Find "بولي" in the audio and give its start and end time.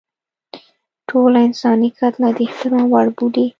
3.17-3.45